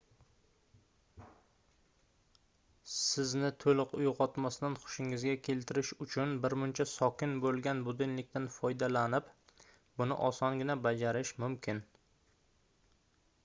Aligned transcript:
sizni 2.93 3.51
toʻliq 3.63 3.93
uygʻotmasdan 3.99 4.77
xushingizga 4.85 5.35
keltirish 5.49 5.93
uchun 6.05 6.33
birmuncha 6.47 6.87
sokin 6.93 7.37
boʻlgan 7.45 7.83
budilnikdan 7.89 8.49
foydalanib 8.57 9.31
buni 10.01 10.21
osongina 10.31 10.79
bajarish 10.89 11.35
mumkin 11.45 11.85